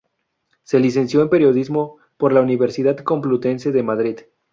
Se 0.63 0.79
licenció 0.79 1.21
en 1.21 1.29
Periodismo 1.29 1.97
por 2.17 2.33
la 2.33 2.41
Universidad 2.41 2.97
Complutense 2.97 3.71
de 3.71 3.83
Madrid. 3.83 4.17